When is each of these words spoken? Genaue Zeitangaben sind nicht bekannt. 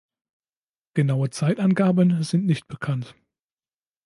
Genaue 0.95 1.29
Zeitangaben 1.29 2.23
sind 2.23 2.47
nicht 2.47 2.67
bekannt. 2.67 3.13